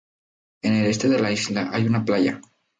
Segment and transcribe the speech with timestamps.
[0.63, 2.41] En el este de la isla hay una playa.